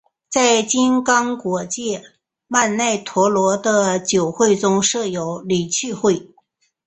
[0.31, 1.37] 在金刚
[1.69, 2.01] 界
[2.47, 6.27] 曼荼罗的九会中设有理趣会。